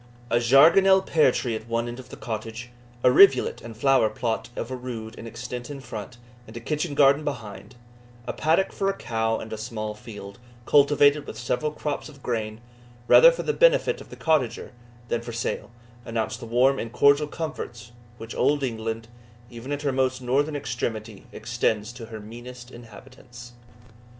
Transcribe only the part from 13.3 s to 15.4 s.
for the benefit of the cottager than for